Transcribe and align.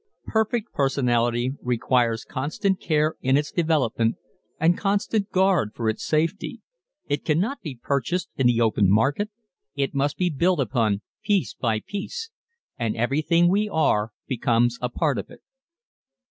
Perfect 0.25 0.73
personality 0.73 1.51
requires 1.61 2.25
constant 2.25 2.79
care 2.79 3.17
in 3.21 3.37
its 3.37 3.51
development 3.51 4.15
and 4.59 4.75
constant 4.75 5.29
guard 5.29 5.75
for 5.75 5.89
its 5.89 6.03
safety. 6.03 6.59
It 7.05 7.23
cannot 7.23 7.61
be 7.61 7.77
purchased 7.79 8.27
in 8.35 8.47
the 8.47 8.61
open 8.61 8.89
market. 8.89 9.29
It 9.75 9.93
must 9.93 10.17
be 10.17 10.31
built 10.31 10.59
upon 10.59 11.01
piece 11.23 11.53
by 11.53 11.81
piece 11.85 12.31
and 12.79 12.97
everything 12.97 13.47
we 13.47 13.69
are 13.69 14.11
becomes 14.27 14.79
a 14.81 14.89
part 14.89 15.19
of 15.19 15.29
it. 15.29 15.41